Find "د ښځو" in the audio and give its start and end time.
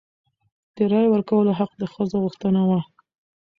1.77-2.17